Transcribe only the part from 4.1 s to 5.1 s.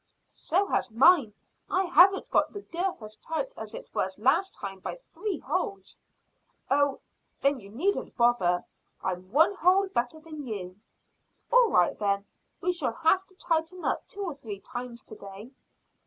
last time by